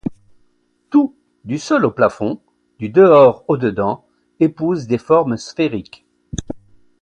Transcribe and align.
Tout, 0.89 1.15
du 1.43 1.59
sol 1.59 1.85
au 1.85 1.91
plafond, 1.91 2.41
du 2.79 2.89
dehors 2.89 3.45
au 3.47 3.55
dedans, 3.57 4.07
épouse 4.39 4.87
des 4.87 4.97
formes 4.97 5.37
sphériques. 5.37 6.07